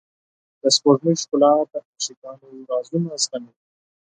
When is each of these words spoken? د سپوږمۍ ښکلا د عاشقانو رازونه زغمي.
د 0.61 0.63
سپوږمۍ 0.75 1.15
ښکلا 1.21 1.51
د 1.71 1.73
عاشقانو 1.87 2.47
رازونه 2.69 3.09
زغمي. 3.23 3.53